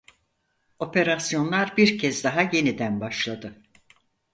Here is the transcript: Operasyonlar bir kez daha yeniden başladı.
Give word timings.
Operasyonlar 0.79 1.77
bir 1.77 1.97
kez 1.99 2.23
daha 2.23 2.41
yeniden 2.41 3.01
başladı. 3.01 3.61